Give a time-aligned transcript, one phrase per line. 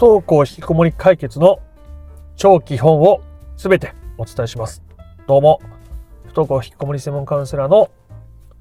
[0.00, 1.60] 登校引きこもり解決の
[2.34, 3.20] 超基本を
[3.58, 4.82] すべてお伝えします。
[5.26, 5.60] どうも、
[6.24, 7.90] 不登校引きこもり専門カウンセラーの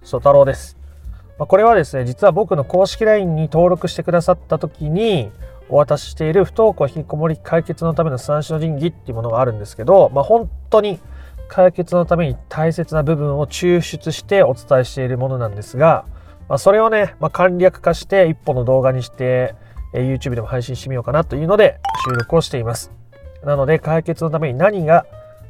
[0.04, 0.78] 曽太郎です。
[1.38, 5.32] まあ、これはですね、実は僕の公式 LINE に登録してくださった時に
[5.70, 11.00] お渡ししている不登校引きこもり解決のための三種の神器っていうものがあるんですけど、まあ、本当に
[11.48, 16.04] 解決のために大切な部分を抽出してお伝えしているものなんですが、
[16.50, 19.56] まあ、それをね、まあ、簡略化して一本の動画にして、
[19.94, 22.92] え YouTube でも配信してみようかなというので収録をしています。
[23.44, 25.06] なので解決のために何が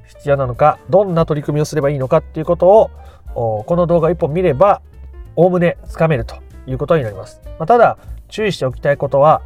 [0.09, 2.89] 必要なのか、どんな取り組みをすればいいのかっていうことを、
[3.35, 4.81] この動画一本見れば、
[5.35, 6.35] おおむねつかめると
[6.65, 7.41] いうことになります。
[7.59, 7.97] まあ、ただ、
[8.27, 9.41] 注意しておきたいことは、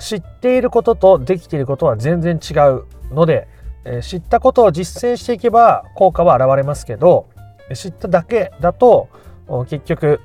[0.00, 3.48] 知っていることとできていることは全然違うので、
[3.86, 7.26] え知ったことを実践していけば効果は現れますけど、
[7.74, 9.08] 知っただけだと
[9.68, 10.20] 結局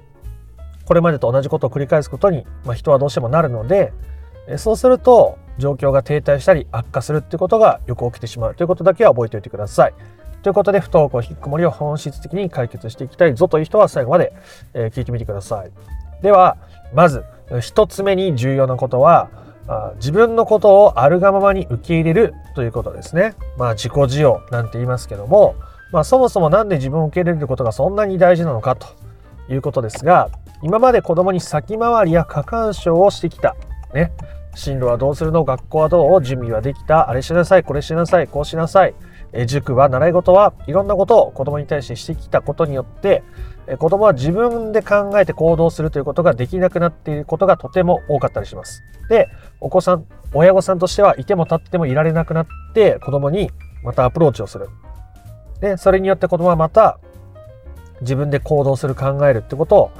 [0.89, 3.93] これまでと同じことを繰り返すことに、まあ、人はどうしてもなるので
[4.57, 9.93] そうすると状況が停滞したり悪化するっていうことがよく起きてしまうということだけは覚えておいてください。
[10.41, 14.33] ということで不登校引きこもりを本質的に解決していきたいぞという人は最後まで
[14.73, 15.71] 聞いてみてください。
[16.23, 16.57] では
[16.91, 19.29] まず1つ目に重要なことは
[19.97, 23.35] 自分のことをあるがままに受け入れるということですね。
[23.59, 25.53] まあ自己需要なんて言いますけども、
[25.91, 28.87] まあそもそも何で自分を受け入れることがそんなに大事なのかと
[29.49, 30.29] いうことですが、
[30.61, 33.55] 今まで子供に先回りや過干渉をしてきた。
[33.93, 34.11] ね。
[34.55, 35.45] 進路はどうするの？
[35.45, 36.23] 学校はどう？
[36.23, 37.09] 準備はできた？
[37.09, 38.95] あれしなさい、これしなさい、こうしなさい。
[39.31, 40.53] え塾は習い事は？
[40.67, 43.23] いろんなことを子供に対してしてきたことによって
[43.67, 48.81] え子供は自分で考えて行動するということができなくなっていることがとても多かったりします。
[49.07, 49.29] で、
[49.61, 53.51] お子さん、親御さんとしてはいても立ってもいられなくなって子供に
[53.83, 54.67] またアプローチをする。
[55.61, 56.99] で、それによって子供はまた
[58.01, 59.91] 自分で行動する考えるってことを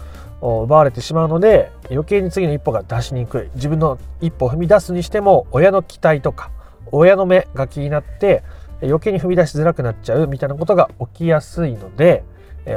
[0.42, 6.52] 奪われてしまうので余計に次の一歩が出しにくい自分の一歩を踏み出すにしても親の期待とか
[6.92, 8.44] 親の目が気になって
[8.82, 12.24] 余計に踏み出しづらくなっちゃうみたいなことが起きやすいので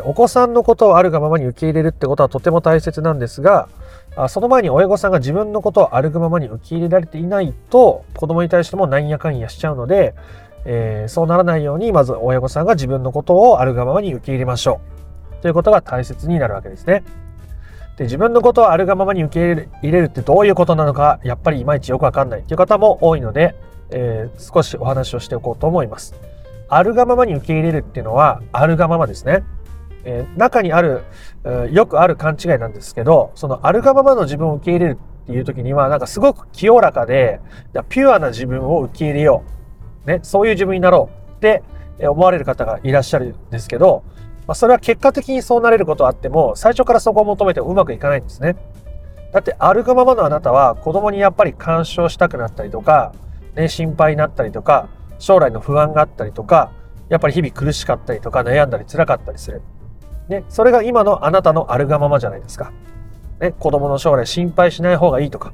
[0.05, 3.69] お子さんのことをあるがままに受け入れるってことはとても大切なんですが
[4.29, 10.15] その前に親御さんが自分のことをあるがままに受け入れられていないと子供に対してもなんやかんやしちゃうので、
[10.65, 14.81] えー、そうならないようにまず親御さんが自分のことをあるがままに受け入れましょ
[15.39, 17.05] うということが大切になるわけですね。
[17.97, 23.55] で自分のことをあるがままに受け入れるってどういうことなのかやっぱりいまいちよくわかんないという方も多いので、
[23.91, 26.15] えー、少しお話をしておこうと思います。
[26.69, 29.45] あるがままに受け入れるっていうのはあるがままですね。
[30.05, 31.03] えー、中にある、
[31.45, 37.41] えー、よくある勘違いなんですけどそのあるがままの自分を受け入れるっていう時にはなんかすごく清らかで
[37.89, 39.45] ピュアな自分を受け入れよ
[40.05, 41.63] う、ね、そういう自分になろうって
[42.01, 44.03] 思われる方がいらっしゃるんですけど
[44.47, 48.57] まあ、それは結果的にそうなれることはあっても、最初からそこを求めてもうまくいかないんですね。
[49.33, 53.13] だって、あるがままのあなたは子供にやっぱり干渉したくなったりとか、
[53.55, 54.89] ね、心配になったりとか、
[55.19, 56.73] 将来の不安があったりとか、
[57.09, 59.63] やっぱり日々苦しかったりとか、悩んだり辛かったりする。
[60.29, 62.73] ね、それが今のあなたのあるがままじゃないですか。
[63.41, 65.53] ね、子供の将来心配しない方がいいとか、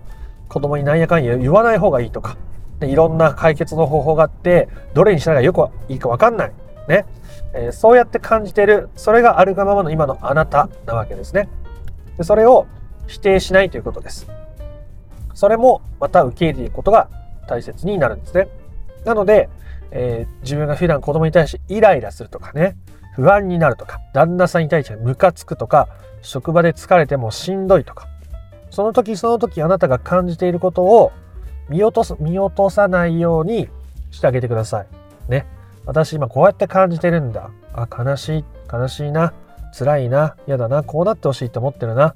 [0.48, 2.36] 子供になんやかんや言わない方がいいとか、
[2.80, 6.52] ね、いろんな解決の方法があって、どれにしたらよくいいかわかんない。
[6.88, 7.06] ね。
[7.54, 11.48] えー、そうやって感じてる、それがあるがままの今のあなたなわけですね。
[12.16, 12.66] でそれを
[13.06, 14.26] 否定しないということです。
[15.34, 17.08] それもまた受け入れていくことが
[17.46, 18.48] 大切になるんですね。
[19.04, 19.48] なので、
[19.90, 22.76] えー、自分が普段子供に対してイライラするとかね、
[23.14, 25.88] 不安になるとか、旦那さんに対してムカつくとか、
[26.22, 28.06] 職場で疲れてもしんどいとか、
[28.70, 31.12] その時その時あなたが感じていることを
[31.68, 33.68] 見落とす、見落とさないように
[34.10, 34.86] してあげてください。
[35.28, 35.46] ね。
[35.88, 37.50] 私今こうやって感じてるんだ。
[37.72, 39.32] あ、悲しい、悲しいな。
[39.72, 40.36] 辛いな。
[40.46, 40.82] 嫌だな。
[40.82, 42.14] こうなってほしいって思ってるな。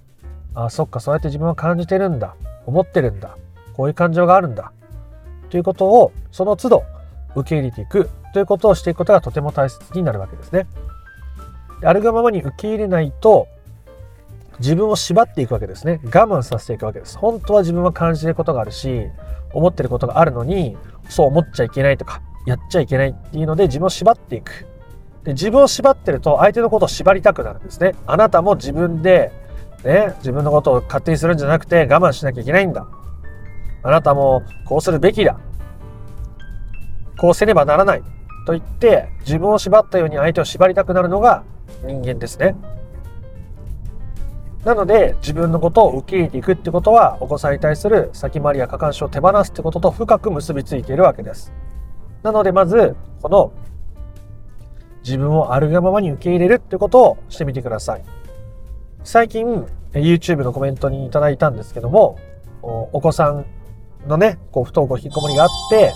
[0.55, 2.37] あ、そっか、そうやって自分は感じてるんだ。
[2.67, 3.39] 思ってるんだ。
[3.75, 4.73] こういう感情があるんだ。
[5.49, 6.85] ということを、その都度
[7.35, 10.67] 受け入れていくということをしていくことがとても大切になるわけですね。
[11.83, 13.49] あるがままに受け入れないと、
[14.59, 15.99] 自分を縛っていくわけですね。
[16.05, 17.17] 我慢させていくわけです。
[17.17, 19.09] 本当は自分は感じてることがあるし、
[19.55, 20.77] 思ってることがあるのに、
[21.09, 24.67] そう思っちゃいけないとか、やっちゃいけないっていうので自分を縛っていく。
[25.25, 27.95] で自分を縛ってると相手のことを縛りたくなるんですね。
[28.07, 29.33] あなたも自分で、
[29.85, 32.87] ね、自分のことを勝手にするんじゃなくて我慢しなきゃいけないんだ。
[33.85, 35.39] あなたもこうするべきだ。
[37.19, 38.03] こうせねばならない。
[38.45, 41.45] と言って自分を縛ったように相手を縛りたくなるのが
[41.85, 42.57] 人間ですね。
[44.65, 51.53] なので自分のことを受け入れていくってことはお子さんに対する先回りや過干渉を手放すってことと深く結びついているわけです。
[52.23, 53.53] なのでまず、この
[55.05, 58.05] 自分をあるがままに受け入れるってことをしてみてください。
[59.05, 62.19] 最近、YouTube のコメントにいただいたんですけども、
[62.63, 63.45] お子さん
[64.07, 65.93] のね、こう不登校引きこもりがあって、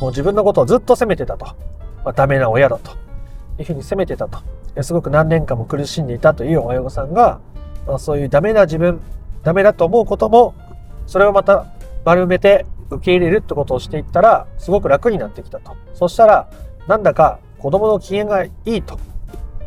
[0.00, 1.46] もう自分のことをずっと責めてたと。
[2.04, 2.92] まあ、ダメな親だと。
[3.58, 4.38] いうふうに責めてたと。
[4.82, 7.40] すごく何年間も苦しんでいたという親御さんが、
[7.86, 9.00] まあ、そういうダメな自分、
[9.42, 10.54] ダメだと思うことも、
[11.06, 11.66] それをまた
[12.04, 15.76] 丸めて受け入れるってことをしていったら、すごく楽になってきたと。
[15.94, 16.50] そしたら、
[16.86, 18.98] なんだか子供の機嫌がいいと。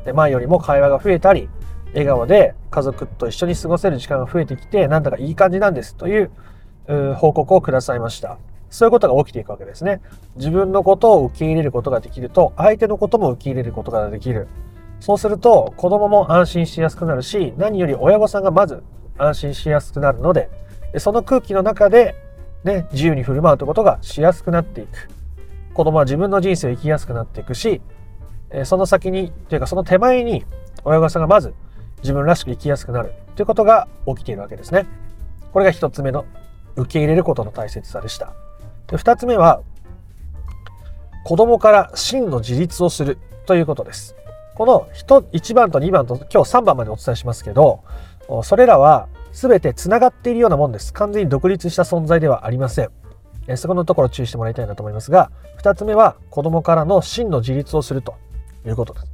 [0.06, 1.50] で、前よりも会話が増えたり、
[1.94, 6.32] 笑顔で家族と一緒に過ごせる時間が増えてきて、なんだかいい感じなんですという
[7.16, 8.38] 報告をくださいました。
[8.70, 10.02] そういうことが起きていくわけですね。
[10.36, 14.48] 自分のことを受け入れることができると、相手のことも受け入れることができる。
[15.00, 18.82] そうすると、子供も安心しやすくなるし、何より親御さんがまず
[19.20, 20.50] 安心しやすくなるので、
[20.98, 22.16] その空気の中で、
[22.64, 25.10] ね、自由に振る舞うということがしやすくなっていく。
[25.74, 27.82] 子供は自分の人生を生きやすくなっていくし、
[28.64, 30.46] その先に、というかその手前に、
[30.84, 31.54] 親御さんがまず
[32.02, 34.86] 自分らしく生きやすくなるということが起きているわけですね。
[35.52, 36.26] これが一つ目の
[36.76, 38.34] 受け入れることの大切さでした。
[38.88, 39.62] で2つ目は
[41.24, 44.16] 子供から真の自立をするということです。
[44.56, 47.84] この1番と2番と今日3番までお伝えしますけど
[48.44, 50.94] それらは全てつながっているようなもんです。
[50.94, 52.90] 完全に独立した存在ではありません。
[53.48, 55.30] えそこのところ注意してもらいたいなと思いますが
[55.62, 58.16] 2つ目は子供からの真の自立をすると
[58.66, 59.08] いうことです。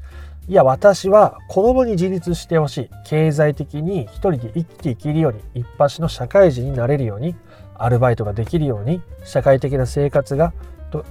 [0.47, 7.35] いや私は子供に自立してほしい経済的に一人で生きていけるように一発の社会人になれるように
[7.75, 10.53] アルバイトができるように社会的な生活が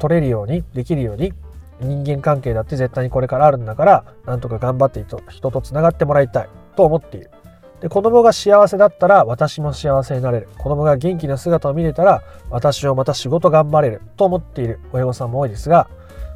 [0.01, 1.33] 取れるようにできるように
[1.81, 7.31] 人間関係だって絶対にこれからあるんだからなんとか頑張って人とつながってもらいたいと思っている
[7.81, 10.49] で子供が幸せだったら私も幸せになれる。
[10.59, 14.03] 子供が元気な姿を見れたら私もまた仕事頑張れる。
[14.17, 15.89] と思っている親御さんも多いですが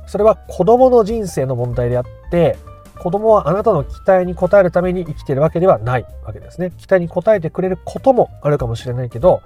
[0.07, 2.57] それは子供の人生の問題であって
[2.99, 6.73] 子供はあなたの期待に応えるために生きているわけではないわけですね。
[6.79, 9.43] 期待に応えてくれることもあるかもしれないけど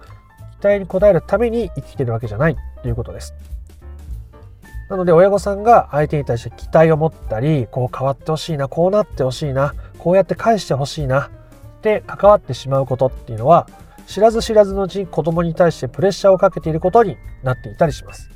[0.60, 3.34] 期待に応えるために生きてるわけじゃないということです。
[4.88, 11.28] なので親御さんが相手に対して期待を持ったり、こう変わってほしいな、こうなってほしいな、こうやって返してほしいな
[11.76, 13.68] って関わってしまうことっていうのは、
[14.06, 18.30] 知らず知らずのうちに子供に対してプレッシャーをかけていることになっていたりします。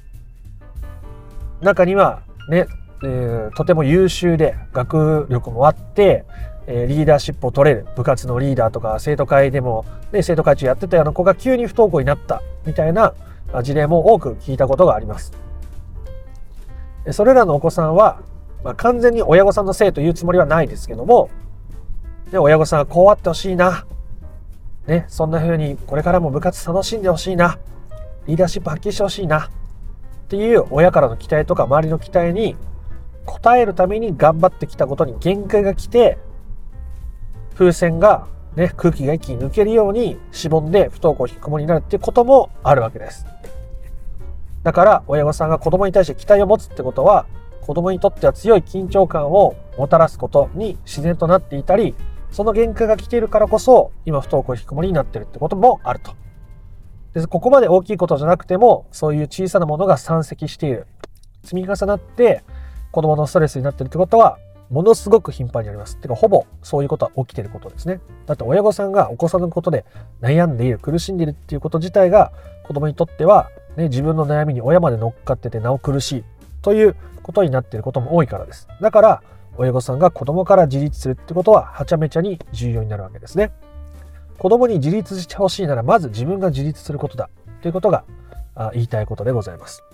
[1.61, 2.67] 中にはね、
[3.03, 6.25] えー、とても優秀で学力もあって、
[6.67, 13.15] えリーダーシップを取れる部活のリーダーとか生徒会でも、ね、生徒会長やってたような子が急に不登校になったみたいな
[13.63, 15.33] 事例も多く聞いたことがあります。
[17.13, 18.21] それらのお子さんは、
[18.63, 21.31] まあ、完全に親御さんのせいというつもりはないですけども、
[22.33, 23.87] ね、親御さんはこうあってほしいな、
[24.87, 27.59] ね、そんな風にこれからも部活楽しんでほしいな、
[28.27, 29.47] リーダーシップ発揮してほしいな。
[29.47, 29.49] っ
[30.29, 32.57] ていう親からの期待とか周りの期待に
[33.27, 36.19] 応えるために頑張ってきたことに限界が来て
[37.55, 43.27] 風船が、ね、空気が一気に抜けるようにしぼんで不登校引きこもりになるっていうこともあるわけです。
[44.63, 47.27] だから親御さんが子供に対して期待を持つってことは
[47.61, 51.95] 子供にとっては強い緊張感をもたらすことに自然となっていたり
[52.31, 56.15] その限界が来ているからこそ今不登校引きこもりになってるってこともあると。
[57.13, 60.87] でここまで大きいことじゃなくてもそういう小さなものが山積している
[61.43, 62.45] 積み重なって
[62.93, 64.39] 子供のストレスになっているってことは
[64.71, 65.97] ものすごく頻繁にあります。
[65.97, 68.01] てか、ほぼそういうことは起きていることですね。
[68.27, 69.85] だって親御さんがお子さんのことで
[70.21, 72.33] 悩んでいる、苦しんでいるっていうこと自体が
[72.63, 76.25] 子供にとっては、ね、自分の悩みに親まで乗っかっててなお苦しい
[76.63, 76.95] という
[77.25, 78.69] ことになっていることも多いからです。
[78.81, 79.23] だから、
[79.61, 83.53] 親御さんが子供から自立するってことははちゃめちゃに重要になるわけですね。
[84.39, 87.29] 子供に自立してほしいなら、まず自分が自立することだ
[87.61, 88.05] ということが
[88.73, 89.85] 言いたいことでございます。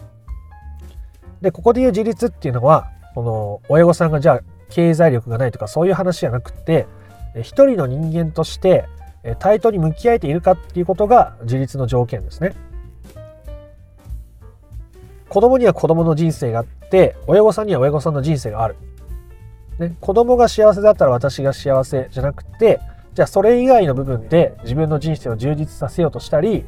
[1.41, 6.87] で、ここで言う自立っていうのは、この親御さんがじゃあ経済力がないとかそういう話じゃなくて
[7.35, 8.85] 一人の人間として
[9.41, 12.55] 対等に向き合えているかっていうことが自立の条件ですね。
[15.29, 18.77] 子供には子供の人生があって親御さんには親御さんの人生がある。
[19.79, 22.81] ね、子供が幸せだったら私が幸せじゃなくて
[23.15, 26.65] じゃあそれ以外の部分で自分の人生を充実させようとしたり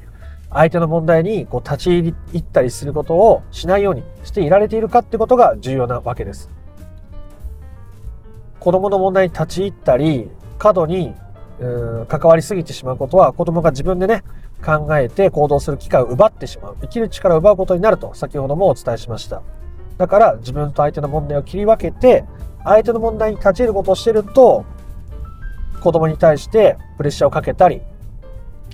[0.51, 6.51] 相手の問題にこう立ち入りったりすることをしないようにしていられているかってことが重要なわけです。
[8.59, 11.15] 子供の問題に立ち入ったり、過度に
[12.09, 14.25] 関わりすぎてしまうことは子供が自分でね、
[14.65, 16.77] 考えて行動する機会を奪ってしまう。
[16.81, 19.43] 生きる力を奪うことになると先ほどもお伝えしました。
[19.99, 22.25] だから自分と相手の問題を切り分けて、
[22.65, 24.65] 相手の問題に立ち入ることをしてると、
[25.81, 27.83] 子供に対してプレッシャーをかけたり、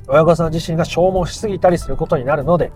[0.06, 2.72] 親御さん自身が消耗しすぎたりすることになるので、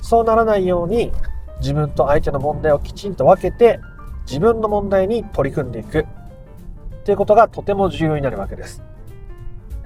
[0.00, 1.12] そうならないように
[1.60, 3.80] 自分と相手の問題をきちんと分けて、
[4.26, 6.00] 自分の問題に取り組んでいく。
[6.00, 8.82] っていうことがとても重要になるわけです。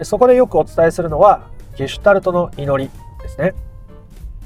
[0.02, 2.90] そこでよくお伝えするのは、ゲシュタルトの祈り
[3.22, 3.54] ですね。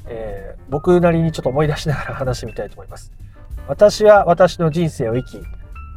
[0.07, 3.13] えー、僕なりにちょっと思い出しながら話してみたいと思います。
[3.69, 5.41] 私は私の人生を生き、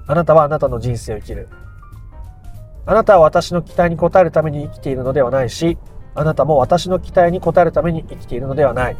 [0.07, 1.49] あなたはあなたの人生を生きる。
[2.85, 5.77] あなたは私の期待に応えるために生きているのではないし、
[6.15, 8.97] あなたも私の期待に応えるために生きているのではない。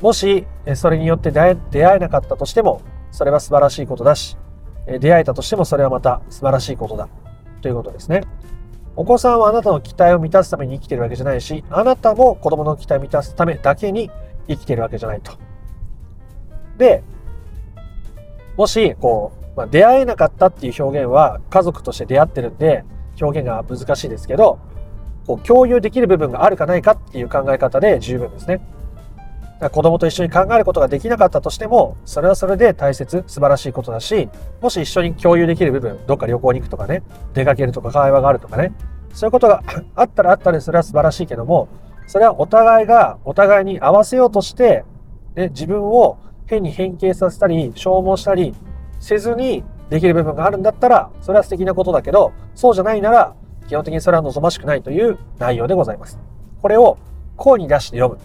[0.00, 1.56] もし、それによって出会
[1.96, 4.36] えなかったとしても、それは素晴らしいことだし、
[5.00, 7.08] 出会えたとしてもそれはまた素晴らしいことだ。
[7.60, 8.22] ということですね。
[8.94, 14.10] お子さんはあなたの期待を満たすために生きているわけじゃないし、あなたも子供の期待を満たすためだけに
[14.48, 15.32] 生きているわけじゃないと。
[16.78, 17.02] で、
[18.62, 22.84] もし、こう、まあ、出会えなかったっていう表現は家族として出会ってるんで、
[23.20, 24.60] 表現が難しいですけど、
[25.26, 28.60] こう共有できる部分があるかないかっていう考え方で十分ですね。
[29.72, 34.28] 子供と一緒に考えることができなかったとしても、それはそれで大切、素晴らしいことだし、
[34.60, 37.02] もし一緒に共有できる部分、どっか旅行に行くとかね、
[37.34, 38.72] 出かけるとか会話があるとかね、
[39.12, 39.64] そういうことが
[39.96, 41.66] あったらあったでそれは素晴らしいけども、
[42.06, 44.84] それはお互いがお互いに合わせようとして、
[45.34, 46.18] ね、自分を
[46.52, 48.54] 変に変形させたり、消耗したり
[49.00, 53.34] せずにできる部分があるんだったら、それは素敵なことだけど、そうじゃないなら、
[53.68, 56.18] 基本的にそれは望ましくないという内容でございます。
[56.60, 56.98] これを
[57.36, 58.20] 声に出して読む。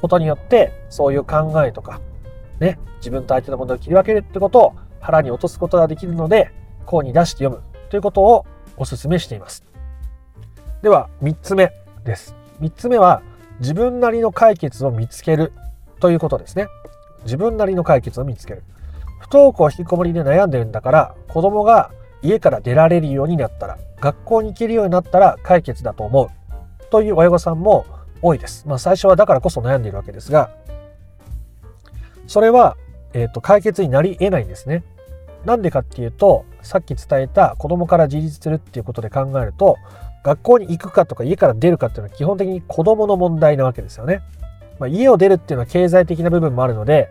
[0.00, 2.00] ことによって、そういう考えとか、
[2.58, 6.50] ね、自分と相手のものを切り分けるってことを腹に落とすことができるので、
[6.84, 8.44] こうに出して読むということを
[8.76, 9.64] お勧めしています。
[10.82, 11.72] では、3つ目
[12.04, 12.34] です。
[12.60, 13.22] 3つ目は、
[13.60, 15.52] 自分なりの解決を見つける
[16.00, 16.66] ということですね。
[17.24, 18.62] 自分なりの解決を見つける。
[19.20, 21.90] 不登校引きこもりで悩んでるんだから、子供が
[22.22, 26.28] 家から出られるようになったら、学校に行けるようになったら解決だと思う。
[26.90, 27.86] という親御さんも
[28.20, 28.66] 多いです。
[28.66, 30.50] まあ最初はだからこそ悩んでいるわけですが、
[32.26, 32.76] それは、
[33.14, 34.84] えっ、ー、と、解決になり得ないんですね。
[35.44, 39.76] なんでかっていうと、さっき伝えた子供から自立するっていうことで考えると、
[40.22, 44.22] 学校に行くかとか家から出るかっていうのは基本的に子供の問題なわけですよね。
[44.78, 47.10] まあ、家を出るっていうのは経済的な部分もあるので、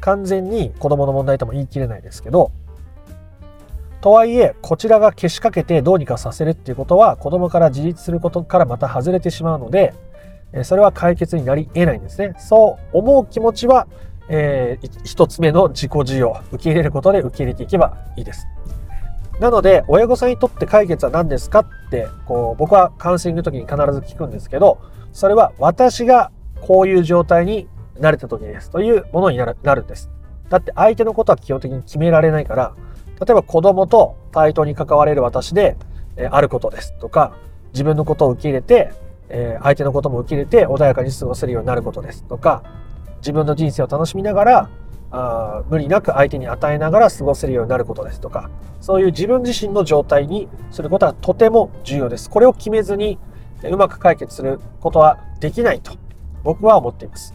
[0.00, 2.52] 完全に子供の問題とも言い切れないですけど、
[4.00, 9.94] とはいえ、こちらがけしかけてどうにかさせるっていうことは、子供から自立することからまた外れてしまうので、
[10.64, 12.34] それは解決になり得ないんですね。
[12.38, 13.86] そう思う気持ちは、
[14.28, 18.46] えー、一つ目の自己需要、受け入れることで受け入れていけばいいです。
[19.40, 24.78] なので、親御さんにとって解決は何ですかって、こう、僕はカウンセリングの時に必ず聞くんですけど、
[25.12, 26.30] それは私が
[26.62, 30.10] こういう状態になれた時ですというものになるなるんです。
[30.48, 32.74] だって相手のことは基本的に決められないから、
[33.20, 35.76] 例えば子供と対等に関われる私で、
[36.16, 37.36] えあることですとか、
[37.72, 38.92] 自分のことを受け入れて、
[39.32, 42.62] え、相手のことも受け入れて穏やかに過ごせるようになることですとか
[43.18, 44.70] 自分の人生を楽しみながら
[45.10, 48.50] あ無理なく相手に与えながら過ごせるようになることですとか
[48.80, 53.18] そういう自分自身の状態にすることはとても重要ですこれを決めずに
[53.64, 55.92] うまく解決することはできないと
[56.42, 57.34] 僕は思っています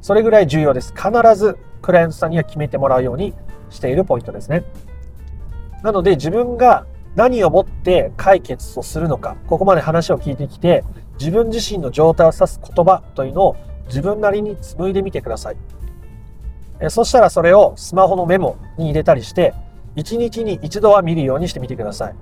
[0.00, 3.34] それぐらい重要です必ずクライアントさんには決めてもらうように
[3.70, 4.64] しているポイントですね
[5.82, 10.84] なので自分が何をもって解決をするのかここまで話を聞いてきて
[11.18, 13.56] 自分自身の状態を指す言葉というのを
[13.86, 15.56] 自分なりに紡いでみてください。
[16.80, 19.54] えそしたらそれをスマホのメモに入れたりして、
[19.96, 22.14] 1日に1度は見るようにしてみてください。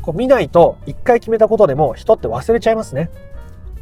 [0.00, 3.10] こう見ないと1回決めたことでも人って忘れちゃいますね。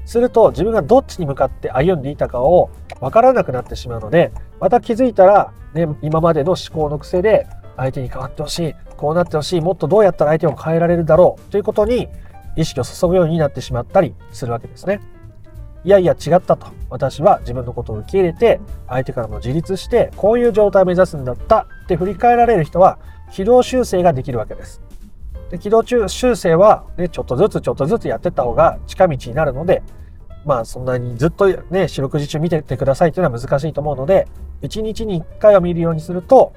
[0.05, 12.09] すると自分がどっちに向かって歩んでいたかを分からなくなってしまうので、また気づいたら、ね、今までの思考の癖で相手に変わってほしい、こうなってほしい、もっとどうやったら相手を変えられるだろうということに
[12.57, 15.01] 意識を注ぐようになってしまったりするわけですね。
[15.83, 16.67] いやいや違ったと。
[16.91, 22.99] 私は自分のことを受け入れて、相手からも自立して、こういう状態を目指すんだったって振り返られる人は、
[23.33, 24.83] 軌道修正ができるわけです。
[25.51, 29.83] で軌道中修正は、ね、ちょっとずつちょっとずつやってった方が近道になるので、
[30.45, 34.29] まあそんなにずっとね、四六時中見ててくださいっていうのは難しいと思うので、
[34.63, 36.53] 1日に1回は見るようにすると、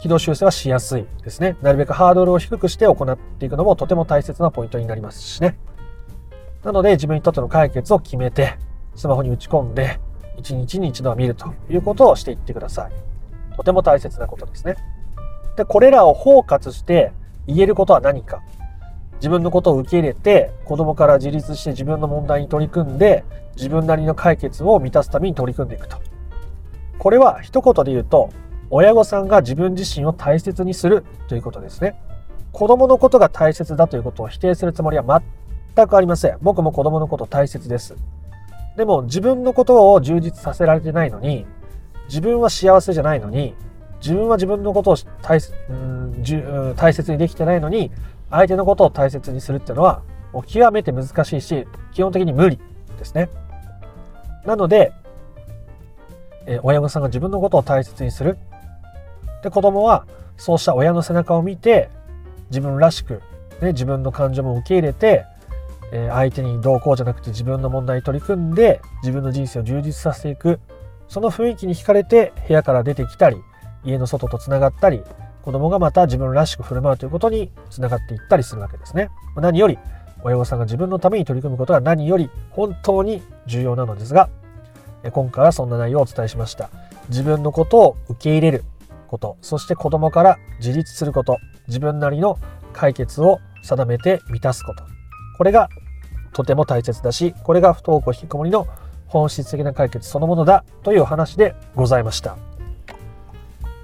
[0.00, 1.56] 軌道修正はしやすいですね。
[1.62, 5.58] なるべくハードルを低くして行っていくのもとても大切なポイントになりますしね。
[6.62, 8.58] なので自分にとっての解決を決めて、
[8.94, 9.98] スマホに打ち込んで、
[10.36, 12.92] 1日に1度は見るということをしていってください。
[13.56, 14.76] とても大切なことですね。
[15.56, 17.12] で、これらを包括して
[17.48, 18.42] 言えることは何か。
[19.16, 23.24] 自分のことを受け入れて、子供から自立して自分の問題に取り組んで、
[23.56, 25.96] 自分なりの解決を満たすために取り組んでいくと。
[26.98, 28.30] これは一言で言うと、
[28.70, 32.00] 親御さんが自分自身を大切にするということですね。
[32.52, 35.22] 子供のことが大切だということを否定するつもりは
[35.74, 36.38] 全くありません。
[36.42, 37.96] 僕も子供のこと大切です。
[38.76, 41.46] でも自分のことを充実させられてないのに、
[42.08, 43.54] 自分は幸せじゃないのに、
[44.00, 47.90] 自分は自分のことを大うん大切にできてないのに、
[48.30, 50.02] 相手のことを大切にするっていうのは、
[50.32, 52.58] もう極めて難しいし、基本的に無理
[52.98, 53.28] ですね。
[54.44, 54.92] なので、
[56.46, 58.38] えー、親御さんが自分のことを大切にする。
[59.42, 61.90] で、子供はそうした親の背中を見て、
[62.50, 63.22] 自分らしく、
[63.60, 65.24] ね、自分の感情も受け入れて、
[65.92, 70.60] えー、相手にどうこうじゃなくて自分の問題に取り組んで、自分の人生を充実させていく。
[71.08, 73.38] その雰囲気に惹かれて部屋から出てきたり、
[73.84, 75.02] 家の外とつながったり、
[75.42, 79.08] 子供がまた自分らしく振る舞うということにつながっていったりするわけですね。
[79.36, 79.78] 何より
[80.22, 84.28] 親御さんが自分のために取り組むことが何より本当に重要なのですが、
[85.12, 86.70] 今回はそんな内容をお伝えしました。
[87.08, 88.64] 自分のことを受け入れる
[89.06, 92.38] こと、そして子供から自立すること、自分なりの
[92.72, 94.84] 解決を定めて満たすこと。
[95.38, 95.68] これが
[96.32, 98.66] とても大切だし、これが不登校引きこもりの
[99.06, 102.47] 本質的な解決そのものだというお話でございました。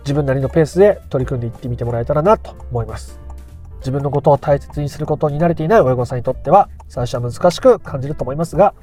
[0.04, 3.18] 自分なりのペースで取り組んでいってみてもらえたらなと思います。
[3.78, 8.75] 自分のことを大切にすることに慣れていない親御さんにとっては最初は難しく感じると思いますが、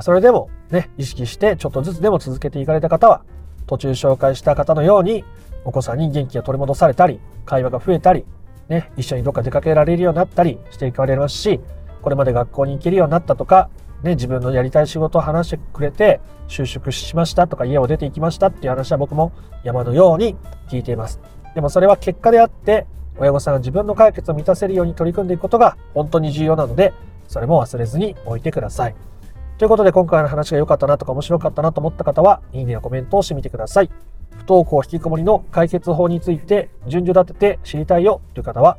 [0.00, 3.22] それでもね、意識してちょっとずつでも続けていかれた方は、
[3.66, 5.24] 途中紹介した方のように、
[5.64, 8.24] お子さんに元気が取り戻されたり、会話が増えたり、
[8.68, 11.60] ね、一緒にどっか出かけられるようになったりしていかれますし、
[12.00, 13.68] これまで学校に行けるようになったとか、
[14.02, 19.32] ね、自分のやりたい仕事を話してくれて、就職しましたとか家を出て行きましたっていう話は僕も
[19.64, 20.36] 山のように
[20.68, 21.20] 聞いています。
[21.54, 22.86] でもそれは結果であって、
[23.18, 26.92] 親御さんが自分の解決を満たせるように取り組んでいくことが本当に重要なので、
[27.28, 28.94] それも忘れずに置いてください。
[29.58, 33.90] ということで今回の話が良かったなとか面白かったなと思った方は、いいねやコメントをしてみてください。
[34.30, 38.78] 不登校引きこもりの解決法について順序立てて知りたいよという方は、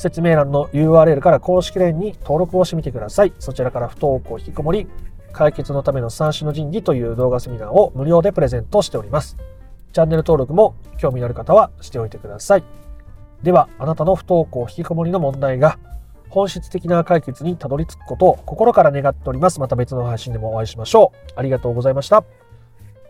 [0.00, 3.34] 説明欄の URL から公式 LINE に登録をしてみてください。
[3.38, 4.86] そちらから不登校引きこもり
[5.30, 9.36] 解決のための三種の神器という動画セミナーを無料でプレゼントしております。
[9.92, 12.64] チャンネル登録も興味のある方はしておいてください。
[13.42, 15.78] では、あなたの不登校引きこもりの問題が
[16.30, 19.60] 本質的な解決にたどり着くことを心から願っております。
[19.60, 21.32] また別の配信でもお会いしましょう。
[21.36, 22.24] ありがとうございました。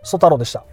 [0.02, 0.64] ソ太郎でした。